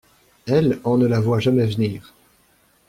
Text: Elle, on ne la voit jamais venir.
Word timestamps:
Elle, 0.47 0.79
on 0.83 0.97
ne 0.97 1.05
la 1.05 1.19
voit 1.19 1.39
jamais 1.39 1.67
venir. 1.67 2.15